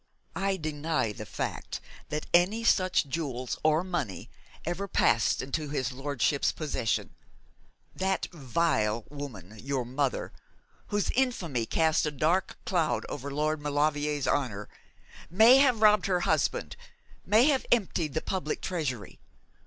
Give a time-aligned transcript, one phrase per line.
[0.35, 4.31] 'I deny the fact that any such jewels or money
[4.65, 7.13] ever passed into his lordship's possession.
[7.95, 10.33] That vile woman, your mother,
[10.87, 14.69] whose infamy cast a dark cloud over Lord Maulevrier's honour,
[15.29, 16.75] may have robbed her husband,
[17.23, 19.19] may have emptied the public treasury.